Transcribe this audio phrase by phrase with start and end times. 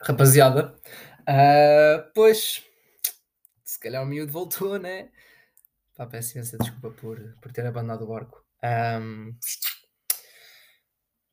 [0.00, 0.74] rapaziada.
[1.20, 2.62] Uh, pois,
[3.64, 5.10] se calhar o miúdo voltou, né?
[5.94, 8.44] Pá, peço imensa desculpa por, por ter abandonado o barco.
[8.62, 9.36] Um,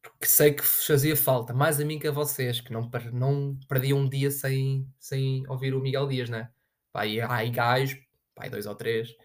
[0.01, 3.99] porque sei que fazia falta, mais a mim que a vocês, que não, não perdiam
[3.99, 6.51] um dia sem, sem ouvir o Miguel Dias, né?
[6.91, 7.99] Pá, e ai gajos,
[8.33, 9.15] pá, dois ou três,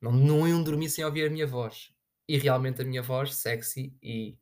[0.00, 1.92] não, não iam dormir sem ouvir a minha voz.
[2.28, 4.38] E realmente a minha voz, sexy e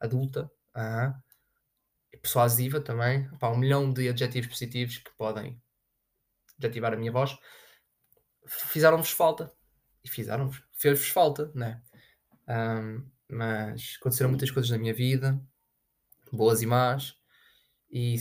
[0.00, 1.23] adulta, uh -huh,
[2.16, 5.60] persuasiva também, pá, um milhão de adjetivos positivos que podem
[6.58, 7.36] adjetivar a minha voz,
[8.46, 9.52] fizeram-vos falta.
[10.02, 11.82] E fizeram-vos, fez-vos falta, né?
[12.46, 15.40] Um, mas aconteceram muitas coisas na minha vida,
[16.30, 17.16] boas e más,
[17.90, 18.16] e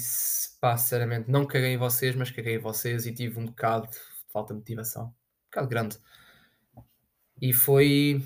[0.61, 3.97] pá, sinceramente não caguei em vocês, mas caguei em vocês e tive um bocado de
[4.31, 5.99] falta de motivação, um bocado grande.
[7.41, 8.23] E foi,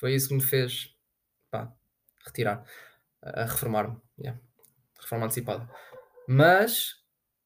[0.00, 0.92] foi isso que me fez
[1.50, 1.72] pá,
[2.26, 2.64] retirar,
[3.22, 4.00] reformar-me.
[4.18, 4.45] Yeah
[5.06, 5.68] reforma antecipada.
[6.28, 6.96] Mas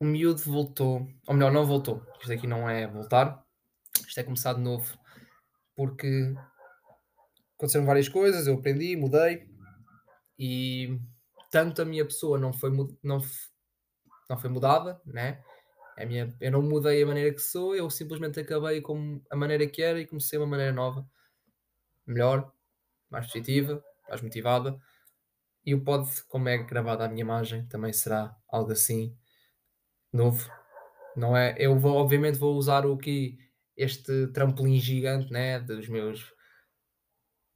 [0.01, 2.03] o miúdo voltou, ou melhor, não voltou.
[2.21, 3.45] Isto aqui não é voltar,
[4.07, 4.99] isto é começar de novo.
[5.77, 6.35] Porque
[7.57, 9.49] aconteceram várias coisas, eu aprendi, mudei
[10.39, 10.99] e
[11.51, 12.71] tanto a minha pessoa não foi,
[13.03, 13.21] não,
[14.29, 15.43] não foi mudada, né?
[15.99, 19.67] A minha, eu não mudei a maneira que sou, eu simplesmente acabei com a maneira
[19.67, 21.07] que era e comecei uma maneira nova,
[22.07, 22.51] melhor,
[23.11, 24.81] mais positiva, mais motivada.
[25.65, 29.17] E o pod, como é gravado à minha imagem, também será algo assim
[30.13, 30.51] novo.
[31.17, 31.55] Não é?
[31.59, 33.39] Eu vou, obviamente, vou usar o que
[33.77, 36.33] este trampolim gigante, né, dos meus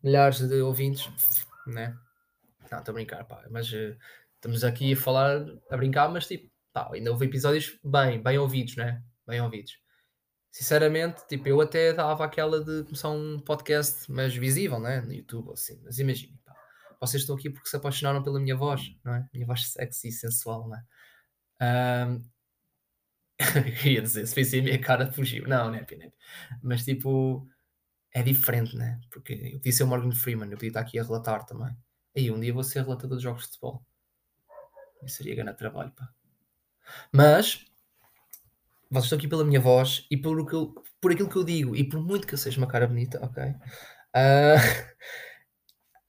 [0.03, 1.11] milhares de ouvintes,
[1.67, 1.97] né?
[2.71, 3.97] Não, estou a brincar, pá, mas uh,
[4.35, 8.77] estamos aqui a falar, a brincar, mas tipo, pá, ainda houve episódios bem, bem ouvidos,
[8.77, 9.03] né?
[9.27, 9.79] Bem ouvidos.
[10.51, 15.01] Sinceramente, tipo, eu até dava aquela de começar um podcast mais visível, né?
[15.01, 16.39] No YouTube, assim, mas imagina
[17.01, 19.29] vocês estão aqui porque se apaixonaram pela minha voz, não é?
[19.33, 20.85] Minha voz sexy e sensual, não é?
[22.09, 22.35] Um...
[23.89, 25.47] ia dizer, se fosse a minha cara fugiu.
[25.49, 26.13] Não, não é, não é.
[26.63, 27.49] Mas tipo,
[28.13, 29.01] é diferente, né?
[29.11, 31.77] Porque eu podia ser o Morgan Freeman, eu podia estar aqui a relatar também.
[32.17, 33.85] Aí um dia vou ser relatador de jogos de futebol.
[35.03, 36.09] Isso seria grande trabalho, pá.
[37.13, 37.67] Mas
[38.91, 41.75] vocês estão aqui pela minha voz e por, que eu, por aquilo que eu digo
[41.75, 43.43] e por muito que eu seja uma cara bonita, ok?
[43.45, 43.55] Uh,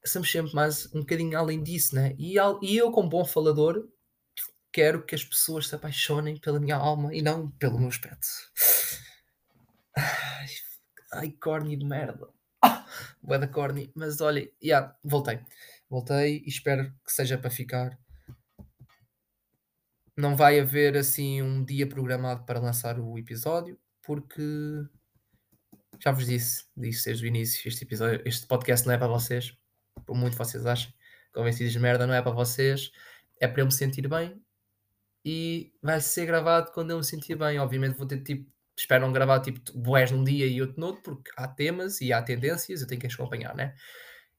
[0.08, 2.14] somos sempre mais um bocadinho além disso, né?
[2.18, 3.88] E, e eu, como bom falador,
[4.72, 8.26] quero que as pessoas se apaixonem pela minha alma e não pelo meu aspecto.
[9.96, 10.46] Ai,
[11.14, 12.28] ai corny de merda.
[12.62, 12.86] Ah,
[13.22, 13.90] Boa da corny.
[13.94, 15.40] Mas olha, yeah, voltei.
[15.88, 17.98] Voltei e espero que seja para ficar.
[20.14, 24.42] Não vai haver assim um dia programado para lançar o episódio, porque
[25.98, 29.56] já vos disse, disse desde o início, este episódio, este podcast não é para vocês
[30.04, 30.92] por muito vocês achem,
[31.32, 32.90] convencidos de merda, não é para vocês,
[33.40, 34.40] é para eu me sentir bem
[35.24, 37.58] e vai ser gravado quando eu me sentir bem.
[37.58, 41.30] Obviamente vou ter tipo, esperam gravar tipo boés num dia e outro no outro, porque
[41.36, 43.74] há temas e há tendências, eu tenho que acompanhar, né?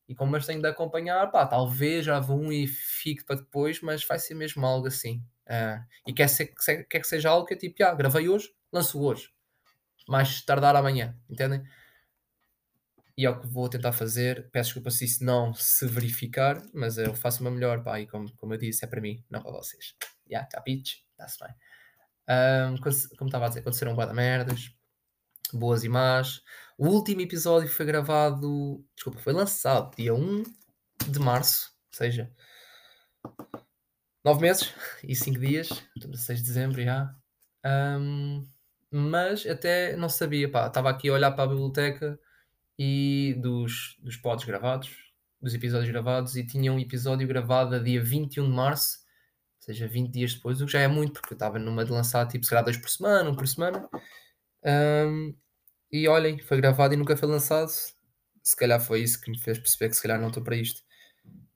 [0.07, 4.05] E como eu tenho de acompanhar, pá, talvez já um e fique para depois, mas
[4.05, 5.21] vai ser mesmo algo assim.
[5.45, 6.53] Uh, e quer, ser,
[6.89, 9.29] quer que seja algo que é tipo, ah, gravei hoje, lanço hoje.
[10.07, 11.61] Mais tardar amanhã, entendem?
[13.17, 14.49] E é o que vou tentar fazer.
[14.51, 18.31] Peço desculpa se isso não se verificar, mas eu faço meu melhor, pá, e como,
[18.35, 19.95] como eu disse, é para mim, não para vocês.
[19.99, 21.03] Já, yeah, capiche?
[21.11, 21.55] Está-se bem.
[22.29, 22.77] Um,
[23.17, 24.71] como estava a dizer, aconteceram boas merdas,
[25.51, 26.43] boas e más.
[26.77, 30.43] O último episódio foi gravado, desculpa, foi lançado dia 1
[31.09, 32.31] de março, ou seja,
[34.23, 34.73] 9 meses
[35.03, 37.15] e 5 dias, estamos a 6 de dezembro já.
[37.65, 38.47] Um,
[38.91, 42.19] mas até não sabia, pá, estava aqui a olhar para a biblioteca
[42.77, 44.89] e dos, dos pods gravados,
[45.41, 48.99] dos episódios gravados, e tinha um episódio gravado a dia 21 de março,
[49.57, 51.91] ou seja, 20 dias depois, o que já é muito, porque eu estava numa de
[51.91, 53.87] lançar tipo, se calhar dois por semana, um por semana.
[54.63, 55.35] Um,
[55.91, 57.69] e olhem, foi gravado e nunca foi lançado.
[58.43, 60.81] Se calhar foi isso que me fez perceber que se calhar não estou para isto.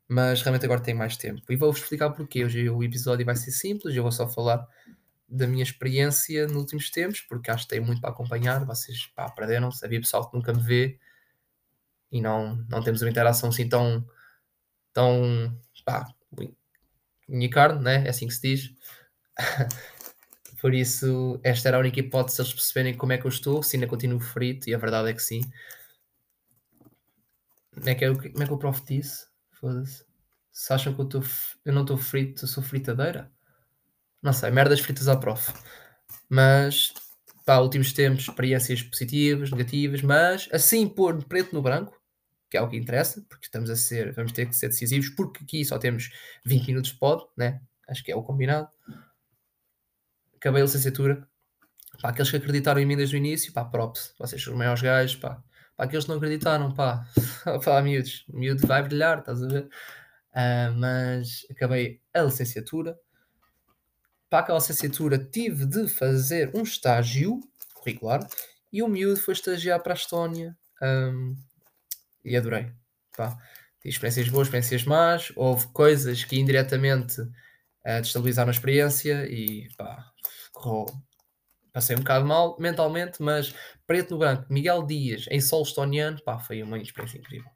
[0.08, 1.42] Mas realmente agora tenho mais tempo.
[1.50, 2.44] E vou-vos explicar porquê.
[2.44, 4.68] Hoje o episódio vai ser simples, eu vou só falar
[5.28, 8.66] da minha experiência nos últimos tempos, porque acho que tenho muito para acompanhar.
[8.66, 9.86] Vocês pá, perderam-se.
[9.86, 11.00] Havia pessoal que nunca me vê
[12.12, 14.06] e não, não temos uma interação assim tão,
[14.94, 16.06] tão pá,
[17.52, 18.06] carne, né?
[18.06, 18.74] é assim que se diz.
[20.62, 23.64] Por isso, esta era a única hipótese de eles perceberem como é que eu estou,
[23.64, 25.42] se ainda continuo frito, e a verdade é que sim.
[27.74, 29.26] Como é que, é, como é que o prof disse?
[29.54, 30.06] Foda-se.
[30.52, 31.24] Se acham que eu, tô,
[31.66, 33.32] eu não estou frito, eu sou fritadeira?
[34.22, 35.52] Não sei, merdas fritas à prof.
[36.30, 36.94] Mas,
[37.46, 42.01] pá, últimos tempos, experiências positivas, negativas, mas assim pôr preto no branco,
[42.52, 45.42] que é o que interessa, porque estamos a ser, vamos ter que ser decisivos, porque
[45.42, 46.12] aqui só temos
[46.46, 47.62] 20 minutos de pod, né?
[47.88, 48.68] Acho que é o combinado.
[50.36, 51.26] acabei a licenciatura.
[52.02, 54.14] Pá, aqueles que acreditaram em mim desde o início, pá, props.
[54.20, 55.42] Vocês são os maiores gajos, pá.
[55.78, 57.06] Pá, aqueles que não acreditaram, pá.
[57.64, 58.26] pá, miúdos.
[58.28, 59.70] O miúdo vai brilhar, estás a ver?
[60.34, 63.00] Uh, mas acabei a licenciatura.
[64.30, 67.40] Para aquela licenciatura tive de fazer um estágio
[67.76, 68.28] curricular
[68.74, 71.36] e o miúdo foi estagiar para a Estónia um,
[72.24, 72.72] e adorei.
[73.16, 73.38] Pá.
[73.82, 80.06] Tive experiências boas, experiências más, houve coisas que indiretamente uh, destabilizaram a experiência e pá,
[80.54, 80.86] correu.
[81.74, 83.56] Passei um bocado mal mentalmente, mas
[83.88, 87.50] preto no branco, Miguel Dias em solo estoniano, pá, foi uma experiência incrível.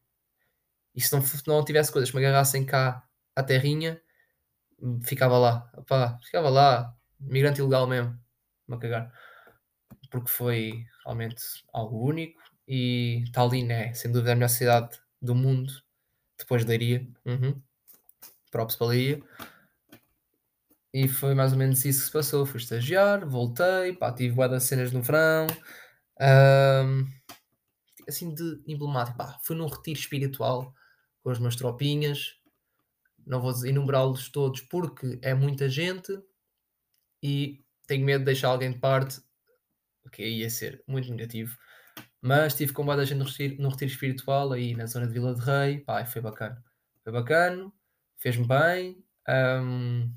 [0.96, 3.04] E se não, não tivesse coisas que me agarrassem cá
[3.36, 4.02] à terrinha,
[5.04, 5.70] ficava lá.
[5.76, 8.18] Opá, ficava lá, migrante ilegal mesmo,
[8.68, 9.14] me a cagar.
[10.10, 15.74] Porque foi realmente algo único e Tallinn é, sem dúvida, a melhor cidade do mundo,
[16.38, 17.08] depois de Leiria.
[17.26, 17.62] Uhum.
[18.52, 18.68] Para.
[20.94, 22.46] E foi mais ou menos isso que se passou.
[22.46, 25.46] Fui estagiar, voltei, pá, tive boa das cenas no verão.
[26.22, 27.06] Um,
[28.08, 30.74] assim de emblemático, pá, fui num retiro espiritual
[31.22, 32.40] com as minhas tropinhas.
[33.26, 36.18] Não vou enumerá-los todos porque é muita gente
[37.22, 39.20] e tenho medo de deixar alguém de parte,
[40.06, 41.58] o que ia ser muito negativo.
[42.26, 45.36] Mas estive com boa gente no retiro, no retiro espiritual aí na zona de Vila
[45.36, 46.60] de Rei, pá, foi bacana.
[47.04, 47.72] Foi bacana,
[48.18, 49.06] fez-me bem.
[49.30, 50.12] Um,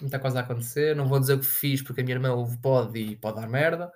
[0.00, 0.96] muita coisa a acontecer.
[0.96, 3.46] Não vou dizer o que fiz porque a minha irmã ouve pode e pode dar
[3.46, 3.92] merda.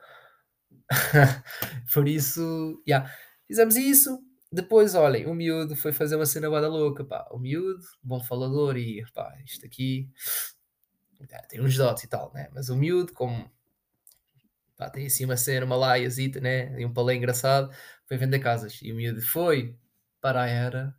[1.94, 2.82] Por isso.
[2.86, 3.10] Yeah.
[3.46, 4.22] Fizemos isso.
[4.52, 7.26] Depois, olhem, o miúdo foi fazer uma cena bada louca, pá.
[7.30, 10.06] O miúdo, bom falador e, pá, isto aqui
[11.48, 12.50] tem uns dotes e tal, né?
[12.52, 13.50] Mas o miúdo, como
[14.80, 16.80] pá, tem assim uma cena, uma laiazita, né?
[16.80, 17.70] E um palé engraçado,
[18.06, 18.80] foi vender casas.
[18.82, 19.76] E o miúdo foi
[20.20, 20.96] para a era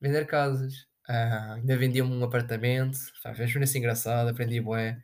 [0.00, 0.86] vender casas.
[1.08, 2.98] Ah, ainda vendia-me um apartamento,
[3.36, 5.00] fez-me assim engraçado, aprendi bué.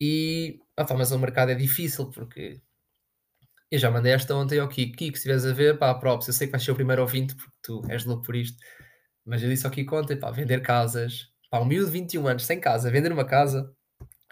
[0.00, 2.60] E, opa, mas o mercado é difícil porque
[3.70, 4.96] eu já mandei esta ontem ao Kiko.
[4.96, 7.34] Kiko, se estiveres a ver, pá, props, eu sei que vais ser o primeiro ouvinte
[7.36, 8.58] porque tu és louco por isto.
[9.24, 11.28] Mas eu disse ao Kiko ontem, pá, vender casas.
[11.50, 13.72] Pá, um miúdo de 21 anos sem casa, vender uma casa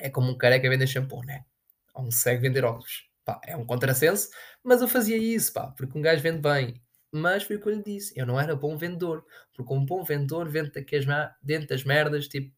[0.00, 1.44] é como um careca vender shampoo, né?
[2.11, 3.08] Cego vender óculos.
[3.25, 4.29] Pá, é um contrassenso,
[4.62, 6.81] mas eu fazia isso, pá, porque um gajo vende bem.
[7.12, 9.25] Mas foi o que eu lhe disse, eu não era bom vendedor.
[9.55, 10.70] Porque um bom vendedor vende
[11.43, 12.55] dentro das merdas, tipo,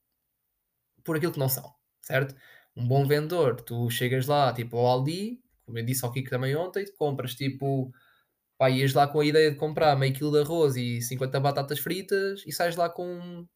[1.02, 2.34] por aquilo que não são, certo?
[2.76, 6.54] Um bom vendedor, tu chegas lá, tipo, ao Aldi, como eu disse ao Kiko também
[6.54, 7.92] ontem, compras tipo,
[8.58, 11.78] pá, ias lá com a ideia de comprar meio quilo de arroz e 50 batatas
[11.78, 13.46] fritas e sais lá com,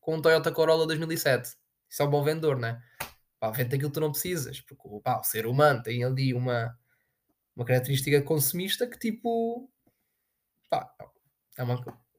[0.00, 1.56] com um Toyota Corolla 2007.
[1.88, 2.82] Isso é um bom vendedor, né?
[3.50, 6.76] Vende aquilo que tu não precisas, porque pá, o ser humano tem ali uma,
[7.56, 9.70] uma característica consumista que tipo,
[10.70, 10.88] pá,
[11.56, 11.74] é uma,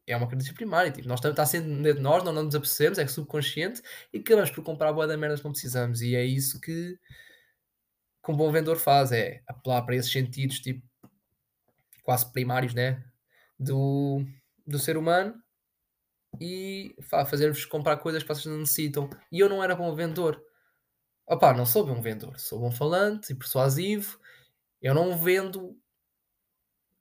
[0.08, 3.00] é uma característica primária, tipo, nós está sendo dentro de nós, não, não nos apercebemos,
[3.00, 3.82] é subconsciente
[4.14, 6.98] e acabamos por comprar boa da merda que não precisamos e é isso que
[8.26, 10.82] que um bom vendedor faz, é apelar para esses sentidos tipo,
[12.04, 13.04] quase primários né?
[13.60, 14.26] do,
[14.66, 15.36] do ser humano
[16.40, 16.96] e
[17.30, 19.10] fazer-vos comprar coisas que vocês não necessitam.
[19.32, 20.42] E eu não era bom vendedor.
[21.28, 24.20] Opá, não sou bom vendedor, sou bom falante e persuasivo.
[24.82, 25.78] Eu não vendo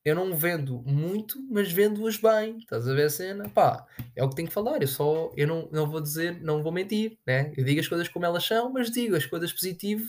[0.05, 2.59] eu não vendo muito, mas vendo-as bem.
[2.59, 3.49] Estás a ver a cena?
[3.49, 4.83] Pá, é o que tenho que falar.
[4.83, 7.53] Eu só eu não, não vou dizer, não vou mentir, né?
[7.57, 10.09] Eu digo as coisas como elas são, mas digo as coisas positivas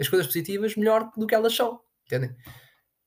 [0.00, 1.80] as coisas positivas melhor do que elas são.
[2.06, 2.34] Entendem?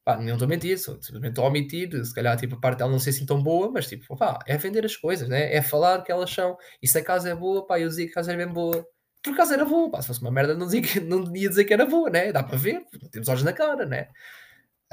[0.05, 2.79] Pá, não estou a mentir, só, simplesmente estou a omitir, se calhar tipo, a parte
[2.79, 5.53] dela não sei assim tão boa, mas tipo, pá, é vender as coisas, né?
[5.53, 6.57] é falar que elas são.
[6.81, 8.85] E se a casa é boa, pá, eu dizia que a casa é bem boa.
[9.25, 11.73] Por acaso era boa, pá, se fosse uma merda não, dizia, não devia dizer que
[11.73, 12.31] era boa, né?
[12.31, 14.07] Dá para ver, temos olhos na cara, né?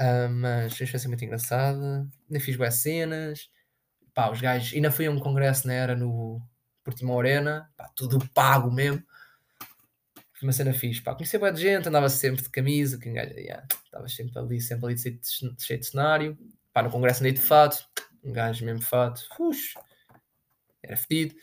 [0.01, 3.49] Uh, mas foi experiência muito engraçada, ainda fiz boas cenas,
[4.13, 5.77] pá, os gajos, ainda fui a um congresso, né?
[5.77, 6.41] Era no
[6.83, 9.03] Portimão Arena, pá, tudo pago mesmo
[10.43, 11.01] uma cena fixe.
[11.01, 14.85] Pá, conhecia boa de gente, andava sempre de camisa, que yeah, estava sempre ali, sempre
[14.85, 15.21] ali de,
[15.57, 16.37] cheio de cenário.
[16.73, 17.85] Pá, no congresso andei de fato,
[18.23, 19.73] um gajo mesmo de fato, Ux,
[20.83, 21.35] era fedido.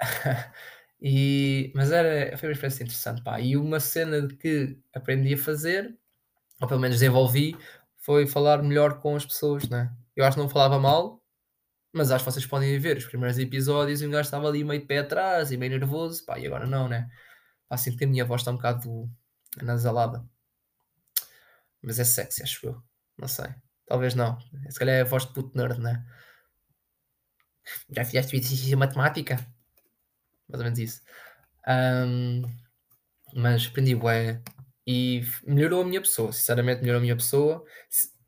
[1.04, 3.40] e, mas era, foi uma experiência interessante, pá.
[3.40, 5.98] E uma cena que aprendi a fazer,
[6.60, 7.56] ou pelo menos desenvolvi,
[7.98, 9.92] foi falar melhor com as pessoas, né?
[10.14, 11.20] Eu acho que não falava mal,
[11.92, 14.80] mas acho que vocês podem ver os primeiros episódios e um gajo estava ali meio
[14.80, 17.10] de pé atrás e meio nervoso, pá, e agora não, né?
[17.68, 19.10] Pá, sinto que a minha voz está um bocado
[19.60, 20.24] anasalada.
[21.82, 22.82] Mas é sexy, acho eu.
[23.18, 23.46] Não sei.
[23.86, 24.38] Talvez não.
[24.70, 26.04] Se calhar é a voz de puto nerd, né?
[27.90, 29.44] Já fizeste exercício de matemática?
[30.52, 31.02] Mais ou menos isso.
[31.68, 32.42] Um,
[33.34, 34.42] mas aprendi bué
[34.86, 36.32] e melhorou a minha pessoa.
[36.32, 37.64] Sinceramente, melhorou a minha pessoa.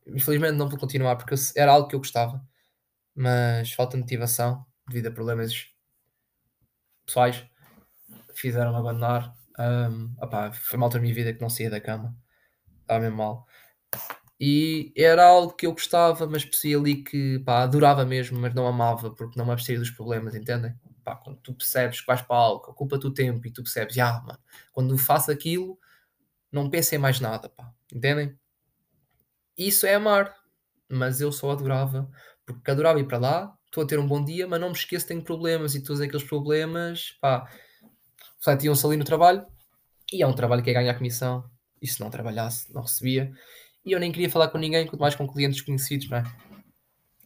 [0.07, 2.43] Infelizmente não vou continuar porque era algo que eu gostava.
[3.15, 5.69] Mas falta motivação devido a problemas
[7.07, 7.45] pessoais
[8.35, 12.17] fizeram-me abandonar Um, opá, foi uma altura da minha vida que não saía da cama.
[12.83, 13.47] Estava mesmo mal.
[14.41, 18.67] E era algo que eu gostava, mas percebi ali que pá, adorava mesmo, mas não
[18.67, 20.75] amava porque não me abstraía dos problemas, entendem?
[21.05, 24.23] Pá, quando tu percebes que vais para algo, ocupa-te o tempo e tu percebes, ah,
[24.27, 24.39] mano,
[24.73, 25.79] quando faço aquilo,
[26.51, 28.39] não penso em mais nada, pá, entendem?
[29.57, 30.35] Isso é amar,
[30.89, 32.11] mas eu só adorava,
[32.47, 35.05] porque adorava ir para lá, estou a ter um bom dia, mas não me esqueço
[35.05, 37.47] que tenho problemas e todos aqueles problemas, pá,
[38.39, 39.47] refletiam-se ali no trabalho,
[40.13, 41.49] e é um trabalho que é ganhar comissão,
[41.83, 43.31] e se não trabalhasse, não recebia,
[43.85, 46.23] e eu nem queria falar com ninguém, quanto mais com clientes desconhecidos, não é?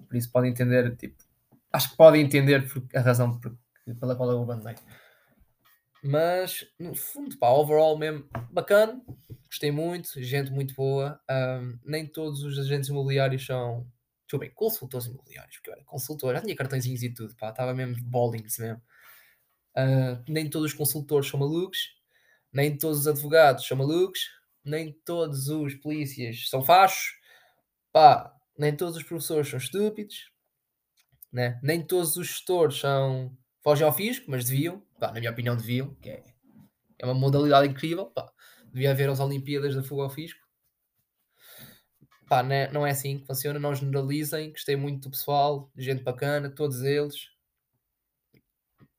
[0.08, 1.22] Por isso podem entender, tipo,
[1.72, 3.38] acho que podem entender a razão
[3.94, 4.76] pela qual eu abandonei.
[6.02, 9.02] Mas, no fundo, pá, overall mesmo, bacana,
[9.46, 11.20] gostei muito, gente muito boa.
[11.28, 13.80] Um, nem todos os agentes imobiliários são,
[14.22, 17.50] deixa eu bem, consultores imobiliários, porque eu era consultor, já tinha cartõezinhos e tudo, pá,
[17.50, 18.80] estava mesmo bowlings mesmo.
[19.76, 21.78] Uh, nem todos os consultores são malucos,
[22.52, 24.20] nem todos os advogados são malucos,
[24.64, 27.18] nem todos os polícias são fachos,
[27.92, 30.30] pá, nem todos os professores são estúpidos,
[31.32, 31.58] né?
[31.62, 33.36] nem todos os gestores são
[33.68, 36.24] fogem ao fisco, mas deviam, pá, na minha opinião deviam, que é,
[36.98, 38.32] é uma modalidade incrível, pá,
[38.72, 40.40] devia haver as Olimpíadas da fuga ao fisco.
[42.26, 46.02] Pá, não é, não é assim que funciona, não generalizem, gostei muito do pessoal, gente
[46.02, 47.28] bacana, todos eles.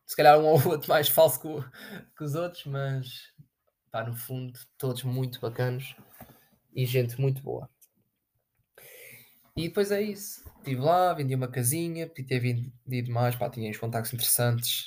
[0.06, 1.48] Se calhar um ou outro mais falso que,
[2.16, 3.34] que os outros, mas
[3.90, 5.96] pá, no fundo, todos muito bacanos
[6.76, 7.68] e gente muito boa.
[9.60, 10.42] E depois é isso.
[10.60, 14.86] Estive lá, vendi uma casinha, podia ter vendido mais, pá, tinha uns contactos interessantes,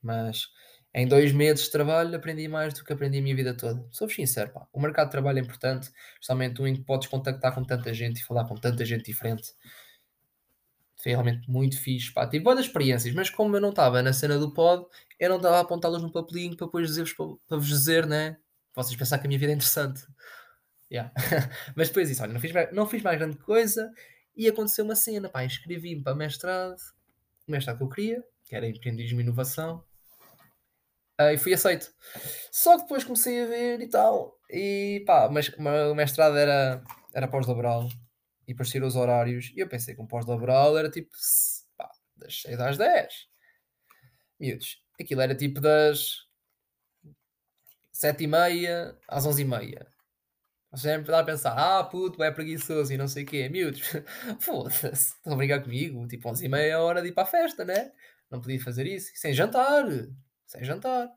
[0.00, 0.48] mas
[0.94, 3.86] em dois meses de trabalho aprendi mais do que aprendi a minha vida toda.
[3.90, 4.66] Sou sincero, pá.
[4.72, 8.22] O mercado de trabalho é importante, especialmente um em que podes contactar com tanta gente
[8.22, 9.52] e falar com tanta gente diferente.
[11.02, 12.26] Foi realmente muito fixe, pá.
[12.26, 14.86] Tive boas experiências, mas como eu não estava na cena do pod,
[15.20, 18.38] eu não estava a apontá-las no papelinho para depois dizer-vos para, para vos dizer, né?
[18.74, 20.02] vocês pensar que a minha vida é interessante.
[20.90, 21.12] Yeah.
[21.76, 23.92] Mas depois isso, olha, não fiz, não fiz mais grande coisa
[24.36, 26.76] e aconteceu uma cena, pá, inscrevi-me para mestrado,
[27.46, 29.84] o mestrado que eu queria, que era empreendedorismo e inovação,
[31.20, 31.92] uh, e fui aceito.
[32.50, 37.28] Só que depois comecei a ver e tal, e pá, mas o mestrado era, era
[37.28, 37.88] pós-laboral,
[38.46, 41.10] e depois saíram os horários, e eu pensei que um pós-laboral era tipo,
[41.76, 43.28] pá, das 6 às 10.
[44.38, 46.24] Miúdos, aquilo era tipo das
[47.94, 49.86] sete e meia às onze e meia.
[50.76, 53.48] Sempre dá a pensar, ah puto, é preguiçoso e não sei o quê.
[53.48, 53.80] Miúdos,
[54.40, 56.06] foda-se, estão a brigar comigo?
[56.08, 57.92] Tipo, onze e meia hora de ir para a festa, né?
[58.30, 59.12] Não podia fazer isso.
[59.14, 59.84] Sem jantar,
[60.46, 61.08] sem jantar.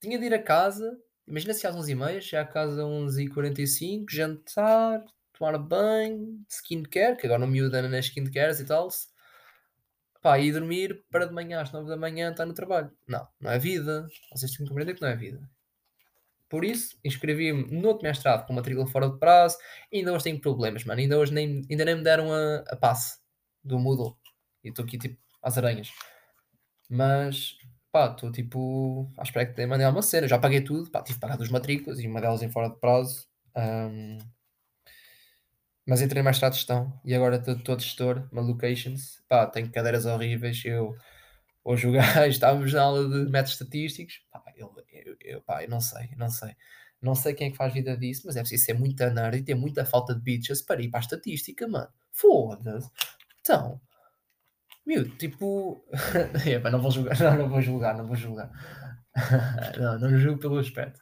[0.00, 2.88] Tinha de ir a casa, imagina se às onze e meia, chegar a casa às
[2.88, 8.06] onze e quarenta e cinco, jantar, tomar banho, skincare, que agora não me ajuda nas
[8.06, 8.88] skincares e tal.
[10.20, 12.90] Pá, e dormir para de manhã às nove da manhã estar no trabalho.
[13.06, 14.06] Não, não é vida.
[14.32, 15.48] Vocês têm que compreender que não é vida.
[16.54, 19.58] Por isso, inscrevi-me no outro mestrado com matrícula fora de prazo
[19.90, 21.00] e ainda hoje tenho problemas, mano.
[21.00, 23.18] Ainda hoje nem, ainda nem me deram a, a passe
[23.64, 24.16] do Moodle.
[24.62, 25.90] E estou aqui tipo às aranhas.
[26.88, 27.58] Mas,
[27.90, 30.28] pá, estou tipo à espera que mandem uma cena.
[30.28, 32.78] já paguei tudo, pá, tive que pagar duas matrículas e uma delas em fora de
[32.78, 33.26] prazo.
[33.56, 34.18] Um,
[35.84, 39.20] mas entrei no mestrado de gestão e agora estou todo gestor, uma locations.
[39.28, 40.64] Pá, tenho cadeiras horríveis.
[40.64, 40.96] Eu
[41.64, 45.68] Hoje o gajo, estávamos na aula de métodos estatísticos, pá, eu, eu, eu, pá, eu
[45.68, 46.54] não sei, não sei.
[47.00, 49.42] Não sei quem é que faz vida disso, mas é preciso ser muita nerd e
[49.42, 51.90] ter muita falta de bitches para ir para a estatística, mano.
[52.10, 52.90] Foda-se.
[53.40, 53.80] Então,
[54.86, 55.84] meu, tipo.
[56.46, 58.50] Epa, não vou julgar, não, não vou julgar, não vou julgar.
[59.78, 60.98] não, não julgo pelo aspecto.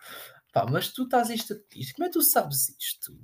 [0.52, 3.16] Pá, mas tu estás em estatística, como é que tu sabes isto?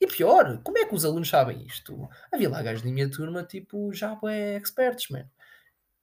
[0.00, 2.08] E pior, como é que os alunos sabem isto?
[2.32, 5.28] Havia lá gajos na minha turma, tipo, já é experts, mano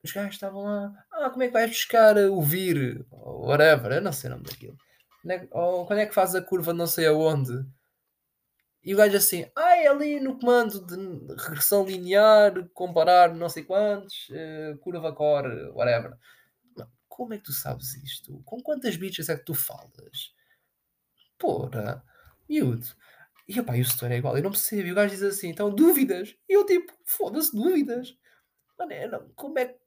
[0.08, 4.14] os gajos estavam lá, ah, como é que vais buscar o vir, whatever, eu não
[4.14, 4.78] sei o nome daquilo.
[5.30, 7.66] É ou quando é que faz a curva não sei aonde?
[8.84, 10.96] E o gajo assim, ah, é ali no comando de
[11.44, 16.18] regressão linear, comparar não sei quantos, uh, curva core, whatever.
[17.10, 18.42] Como é que tu sabes isto?
[18.46, 20.34] Com quantas bichas é que tu falas?
[21.38, 22.04] Porra,
[22.48, 22.88] miúdo.
[23.48, 24.88] E opa, e o setor é igual, eu não percebo.
[24.88, 26.36] E o gajo diz assim, então dúvidas.
[26.48, 28.16] E eu tipo, foda-se, dúvidas.
[28.78, 29.80] Mano, não, como é que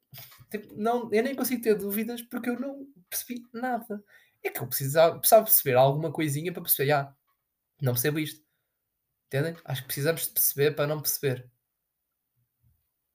[0.51, 4.03] Tipo, não, eu nem consigo ter dúvidas porque eu não percebi nada.
[4.43, 7.15] É que eu precisava, precisava perceber alguma coisinha para perceber, ah,
[7.81, 8.45] não percebo isto.
[9.27, 9.57] Entendem?
[9.65, 11.49] Acho que precisamos de perceber para não perceber.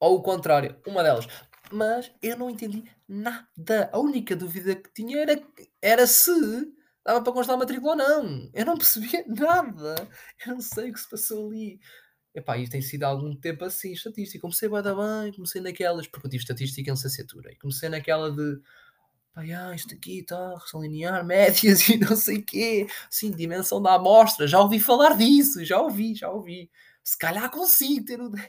[0.00, 1.26] Ou o contrário, uma delas.
[1.70, 3.90] Mas eu não entendi nada.
[3.92, 5.42] A única dúvida que tinha era,
[5.82, 6.30] era se
[7.04, 8.50] dava para constar a matrícula ou não.
[8.52, 9.94] Eu não percebia nada.
[10.44, 11.80] Eu não sei o que se passou ali.
[12.36, 14.42] Epá, isto tem sido há algum tempo assim, estatística.
[14.42, 18.30] Comecei a dar bem, comecei naquelas, porque eu tive estatística em licenciatura, e comecei naquela
[18.30, 18.60] de
[19.32, 23.94] pá, ah, isto aqui está, regressão linear, médias e não sei quê, sim, dimensão da
[23.94, 26.70] amostra, já ouvi falar disso, já ouvi, já ouvi.
[27.02, 28.44] Se calhar consigo ter o 10.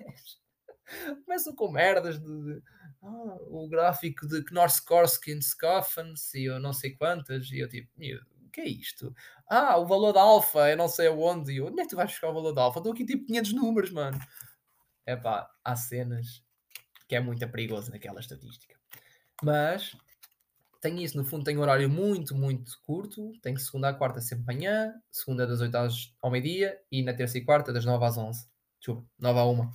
[1.25, 2.62] Começam com merdas de, de
[3.01, 5.39] ah, o gráfico de Knorr-Skorsky and
[6.36, 7.89] e eu não sei quantas, e eu tipo,
[8.57, 9.13] que é isto?
[9.47, 12.09] Ah, o valor da alfa, eu não sei aonde, eu, onde é que tu vais
[12.09, 12.79] buscar o valor da alfa?
[12.79, 14.17] Estou aqui tipo 500 números, mano.
[15.05, 16.43] É pá, há cenas
[17.07, 18.75] que é muito perigoso naquela estatística.
[19.43, 19.95] Mas
[20.81, 23.31] tenho isso, no fundo, tenho um horário muito, muito curto.
[23.43, 25.75] Tenho segunda a quarta sempre manhã, segunda das 8
[26.21, 28.47] ao meio-dia e na terça e quarta das 9 às 11.
[28.79, 29.71] Desculpa, 9 à 1.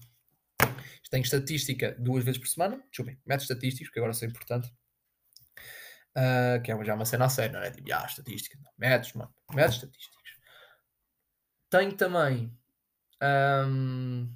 [1.08, 2.82] Tenho estatística duas vezes por semana.
[2.88, 4.72] Desculpem, métodos estatísticos, que agora são importante.
[6.16, 7.71] Uh, que é já uma cena a sério, não é?
[7.71, 8.59] Tipo, ah, estatística.
[8.59, 8.71] Não.
[8.76, 9.35] Métodos, mano.
[9.50, 10.23] Métodos estatísticos.
[11.71, 12.54] Tenho também.
[13.23, 14.31] Um,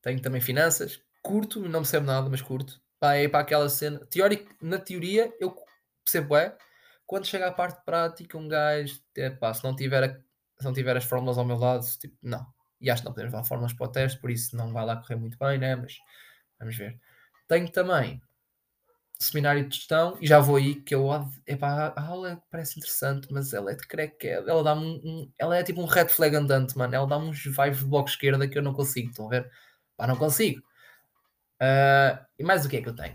[0.00, 1.02] tenho também finanças.
[1.22, 2.80] Curto, não percebo nada, mas curto.
[2.98, 3.98] Pá, é para aquela cena.
[4.06, 5.54] Teórico, na teoria, eu
[6.02, 6.56] percebo é.
[7.06, 10.14] Quando chega à parte prática, um gajo, é, pá, se não tiver, a,
[10.58, 12.46] se não tiver as fórmulas ao meu lado, tipo, não.
[12.80, 14.96] E acho que não podemos dar fórmulas para o teste, por isso não vai lá
[14.96, 15.76] correr muito bem, né?
[15.76, 15.98] Mas
[16.58, 16.98] vamos ver.
[17.46, 18.22] Tenho também
[19.20, 21.08] seminário de gestão e já vou aí que eu
[21.46, 25.58] epá, a aula parece interessante, mas ela é de crackhead, ela dá-me um, um, ela
[25.58, 26.94] é tipo um red flag andante, mano.
[26.94, 29.50] Ela dá-me uns vibes de bloco esquerda que eu não consigo, estão a ver?
[29.96, 30.62] Pá, não consigo.
[31.62, 33.14] Uh, e mais o que é que eu tenho?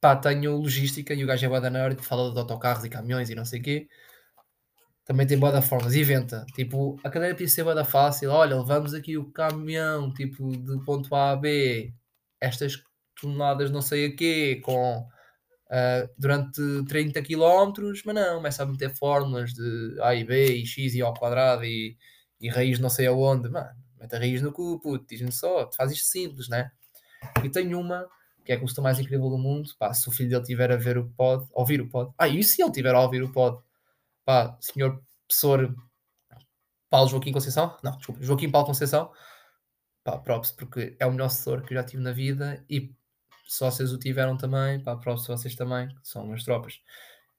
[0.00, 3.34] Pá, tenho logística e o gajo é boa nerd fala de autocarros e caminhões e
[3.34, 3.88] não sei o quê.
[5.04, 6.46] Também tem boa formas, inventa.
[6.54, 8.30] Tipo, a cadeira podia ser boa fácil.
[8.30, 11.92] Olha, levamos aqui o caminhão, tipo, de ponto A a B,
[12.40, 12.82] estas
[13.22, 17.72] toneladas não sei a quê, com uh, durante 30 km,
[18.04, 21.64] mas não, começa a meter fórmulas de A e B e X e ao quadrado
[21.64, 21.96] e,
[22.40, 23.48] e raiz não sei aonde.
[23.48, 26.70] Mano, mete a raiz no cu, puto, diz-me só, faz isto simples, né?
[27.42, 28.06] E tenho uma
[28.44, 29.70] que é a custo mais incrível do mundo.
[29.78, 32.42] Pá, se o filho dele tiver a ver o pod, ouvir o pod, ah, e
[32.42, 33.62] se ele tiver a ouvir o pod,
[34.24, 35.74] pá, senhor professor
[36.90, 39.10] Paulo Joaquim Conceição, não, desculpa, Joaquim Paulo Conceição,
[40.04, 42.94] pá, props, porque é o melhor assessor que eu já tive na vida e
[43.44, 46.80] só vocês o tiveram também, pá, props vocês também, que são umas tropas.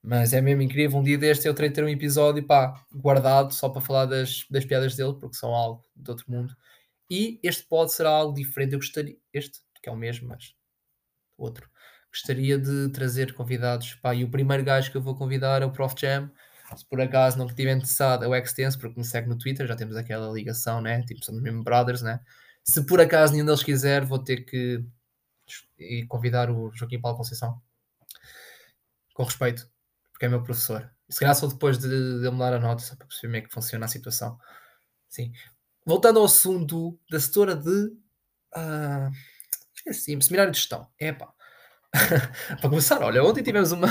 [0.02, 3.70] Mas é mesmo incrível, um dia deste eu terei ter um episódio, pá, guardado só
[3.70, 6.56] para falar das, das piadas dele, porque são algo de outro mundo.
[7.10, 10.56] E este pode ser algo diferente, eu gostaria, este que é o mesmo, mas
[11.38, 11.70] outro.
[12.10, 13.96] Gostaria de trazer convidados.
[13.96, 16.32] Pá, e o primeiro gajo que eu vou convidar é o Prof Jam.
[16.76, 19.76] Se por acaso não estiver interessado, é o Extense, porque me segue no Twitter, já
[19.76, 21.04] temos aquela ligação, né?
[21.04, 22.20] Tipo, somos mesmo brothers, né?
[22.64, 24.84] Se por acaso nenhum deles quiser, vou ter que
[26.08, 27.62] convidar o Joaquim Paulo Conceição.
[29.14, 29.70] Com respeito,
[30.12, 30.92] porque é meu professor.
[31.10, 33.54] Se calhar só depois de, de mudar a nota, só para perceber como é que
[33.54, 34.40] funciona a situação.
[35.10, 35.32] Sim.
[35.86, 37.70] Voltando ao assunto da setora de.
[38.56, 39.12] Uh,
[39.86, 40.88] Esqueci, seminário de gestão.
[41.00, 41.34] Epá.
[42.62, 43.88] Para começar, olha, ontem tivemos uma,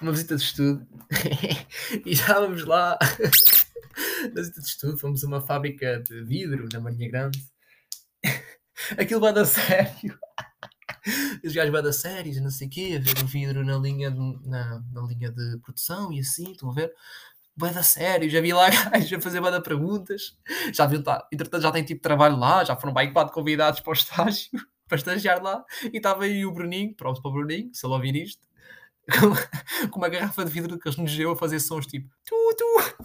[0.00, 0.86] uma visita de estudo
[2.04, 2.98] e estávamos lá
[4.34, 7.42] na visita de estudo, fomos a uma fábrica de vidro na Marinha Grande.
[8.98, 10.18] Aquilo vai dar sério.
[11.44, 14.10] Os gajos vai dar sérios, não sei o quê, a ver o vidro na linha,
[14.10, 16.92] de, na, na linha de produção e assim, estão a ver?
[17.56, 20.36] Vai dar sério, já vi lá gajos a fazer bada perguntas,
[20.72, 23.90] já viu, tá, entretanto já tem tipo trabalho lá, já foram bem quatro convidados para
[23.90, 24.50] o estágio
[24.88, 28.16] para estagiar lá e estava aí o Bruninho, pronto para o Bruninho, se ele ouvir
[28.16, 28.42] isto,
[29.86, 32.56] com, com uma garrafa de vidro que eles nos deu a fazer sons tipo tu,
[32.56, 32.96] tu.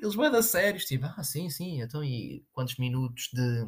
[0.00, 3.66] Eles vão dar sérios, tipo, ah, sim, sim, então e quantos minutos de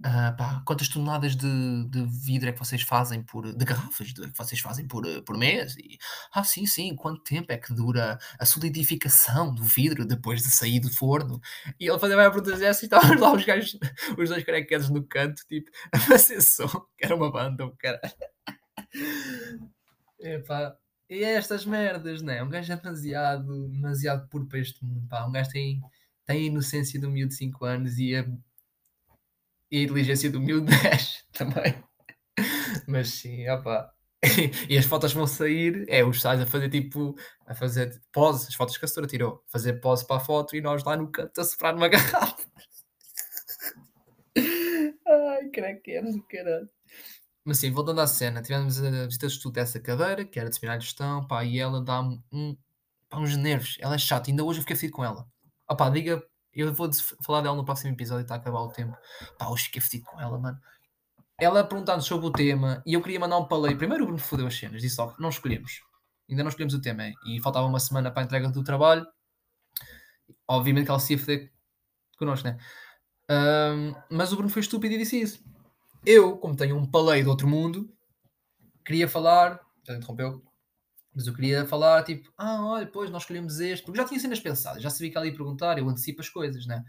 [0.00, 4.30] Uh, pá, quantas toneladas de, de vidro é que vocês fazem por de garrafas de,
[4.30, 5.74] que vocês fazem por, por mês?
[5.78, 5.96] E,
[6.34, 10.80] ah, sim, sim, quanto tempo é que dura a solidificação do vidro depois de sair
[10.80, 11.40] do forno?
[11.80, 13.78] E ele fazia a pergunta dessa e estavam lá os gajos,
[14.18, 17.98] os dois carequedos no canto, tipo, a fazer som, que era uma banda, o cara.
[20.20, 20.76] Epá,
[21.08, 22.42] e é estas merdas, não é?
[22.42, 25.24] Um gajo é demasiado, demasiado puro para este mundo, pá.
[25.24, 25.80] Um gajo tem,
[26.26, 28.26] tem a inocência do miúdo de 5 anos e a
[29.70, 31.74] e a inteligência do miúdo 10 também.
[32.86, 33.92] Mas sim, opa.
[34.68, 37.14] e as fotos vão sair, é os sais a fazer tipo,
[37.46, 40.60] a fazer pose, as fotos que a senhora tirou, fazer pose para a foto e
[40.60, 42.46] nós lá no canto a soprar numa garrafa.
[45.06, 46.68] Ai, craqueiros do caralho.
[47.44, 50.56] Mas sim, voltando à cena, tivemos a visita de estudo dessa cadeira, que era de
[50.56, 52.56] seminário de gestão, pá, e ela dá-me um,
[53.08, 53.76] pá, uns nervos.
[53.80, 55.28] Ela é chata, ainda hoje eu fiquei fedido com ela.
[55.70, 56.22] Opá, diga
[56.60, 56.90] eu vou
[57.22, 58.96] falar dela no próximo episódio, está a acabar o tempo.
[59.38, 60.58] Pá, hoje fiquei fedido com ela, mano.
[61.38, 63.74] Ela perguntando sobre o tema e eu queria mandar um palei.
[63.76, 65.82] Primeiro o Bruno fodeu as cenas, disse logo, não escolhemos.
[66.28, 67.12] Ainda não escolhemos o tema.
[67.26, 69.06] E faltava uma semana para a entrega do trabalho.
[70.48, 71.52] Obviamente que ela se ia foder
[72.18, 72.58] connosco, né?
[73.30, 75.44] Um, mas o Bruno foi estúpido e disse isso.
[76.04, 77.92] Eu, como tenho um palei do outro mundo,
[78.84, 80.42] queria falar já interrompeu.
[81.16, 84.38] Mas eu queria falar, tipo, ah, olha, pois nós escolhemos este, porque já tinha cenas
[84.38, 86.84] pensadas, já sabia que ela ia perguntar, eu antecipo as coisas, né?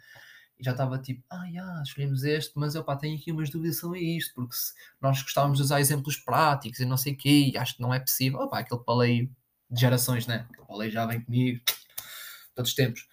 [0.60, 3.78] E já estava tipo, ah, já, escolhemos este, mas eu pá, tenho aqui umas dúvidas
[3.78, 7.52] sobre isto, porque se nós gostávamos de usar exemplos práticos e não sei o quê,
[7.54, 9.32] e acho que não é possível, opá, aquele paleio
[9.72, 10.46] de gerações, né?
[10.52, 11.62] Aquele paleio já vem comigo,
[12.54, 13.08] todos os tempos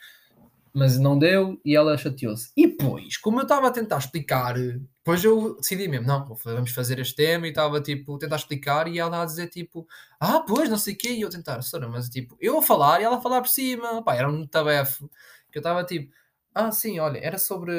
[0.74, 2.50] mas não deu e ela chateou-se.
[2.56, 6.98] E depois, como eu estava a tentar explicar, depois eu decidi mesmo, não, vamos fazer
[6.98, 9.86] este tema e estava tipo, tentar explicar e ela a dizer tipo,
[10.18, 13.00] ah, pois, não sei o quê, e eu tentar, senhora, mas tipo, eu a falar
[13.00, 15.08] e ela a falar por cima, pá, era um tabefo,
[15.52, 16.12] que eu estava tipo,
[16.52, 17.72] ah, sim, olha, era sobre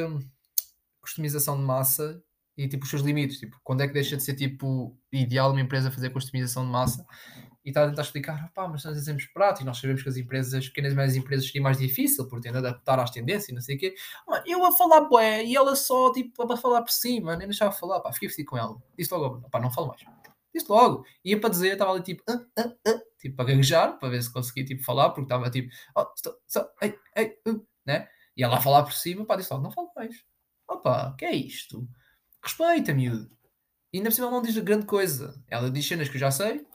[1.01, 2.23] customização de massa
[2.57, 5.59] e tipo os seus limites, tipo, quando é que deixa de ser tipo ideal uma
[5.59, 7.05] empresa fazer customização de massa
[7.65, 10.53] e está a tentar explicar, pá, mas são exemplos práticos, nós sabemos que as empresas,
[10.53, 13.61] as pequenas e médias empresas seria mais difícil, por de adaptar às tendências e não
[13.61, 13.95] sei o quê.
[14.27, 17.71] Mano, eu a falar bué, e ela só, tipo, a falar por cima, nem deixava
[17.71, 18.77] falar, pá, fiquei vestido com ela.
[18.95, 20.01] Disse logo, pá, não falo mais.
[20.53, 21.03] Disse logo.
[21.23, 24.31] Ia para dizer, estava ali tipo, ah, ah, ah, tipo, para gaguejar, para ver se
[24.31, 28.07] conseguia, tipo, falar, porque estava tipo, oh, estou, estou, ei, ei, uh, né?
[28.37, 30.23] E ela a falar por cima, pá, disse logo, não falo mais.
[30.69, 31.87] Opa, que é isto?
[32.43, 33.35] Respeita, miúdo.
[33.91, 35.41] E ainda por cima ela não diz grande coisa.
[35.47, 36.65] Ela diz cenas que eu já sei,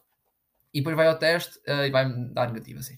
[0.73, 2.95] e depois vai ao teste uh, e vai-me dar negativo, assim.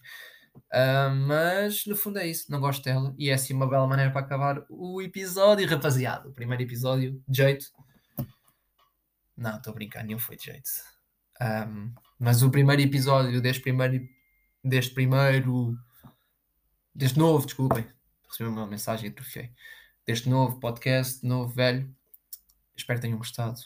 [0.57, 4.11] Uh, mas no fundo é isso, não gosto dela e é assim uma bela maneira
[4.11, 6.29] para acabar o episódio, rapaziada.
[6.29, 7.67] O primeiro episódio, de jeito.
[9.37, 10.71] Não, estou a brincar, nenhum foi de jeito.
[11.41, 14.07] Um, mas o primeiro episódio deste primeiro,
[14.63, 15.77] deste primeiro,
[16.95, 17.87] deste novo, desculpem,
[18.29, 19.51] recebi uma mensagem e atrofiei.
[20.07, 21.95] Deste novo podcast, novo velho.
[22.77, 23.59] Espero que tenham gostado.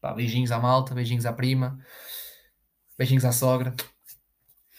[0.00, 1.78] Pá, beijinhos à malta, beijinhos à prima.
[2.98, 3.74] Beijinhos à sogra.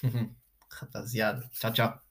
[0.70, 1.50] Rapaziada.
[1.54, 2.03] Tchau, tchau.